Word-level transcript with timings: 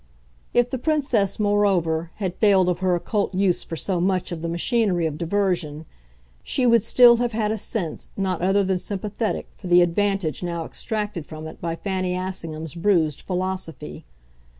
If 0.51 0.67
the 0.71 0.79
Princess, 0.79 1.39
moreover, 1.39 2.09
had 2.15 2.35
failed 2.39 2.69
of 2.69 2.79
her 2.79 2.95
occult 2.95 3.35
use 3.35 3.63
for 3.63 3.75
so 3.75 4.01
much 4.01 4.31
of 4.31 4.41
the 4.41 4.49
machinery 4.49 5.05
of 5.05 5.15
diversion, 5.19 5.85
she 6.41 6.65
would 6.65 6.81
still 6.81 7.17
have 7.17 7.33
had 7.33 7.51
a 7.51 7.57
sense 7.59 8.09
not 8.17 8.41
other 8.41 8.63
than 8.63 8.79
sympathetic 8.79 9.49
for 9.51 9.67
the 9.67 9.83
advantage 9.83 10.41
now 10.41 10.65
extracted 10.65 11.27
from 11.27 11.45
it 11.45 11.61
by 11.61 11.75
Fanny 11.75 12.15
Assingham's 12.15 12.73
bruised 12.73 13.21
philosophy. 13.21 14.03